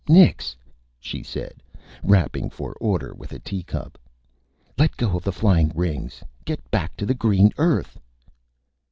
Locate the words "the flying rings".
5.23-6.23